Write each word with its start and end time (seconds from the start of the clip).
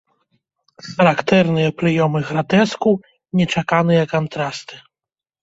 Характэрныя 0.93 1.69
прыёмы 1.81 2.19
гратэску, 2.31 2.91
нечаканыя 3.41 4.03
кантрасты. 4.17 4.75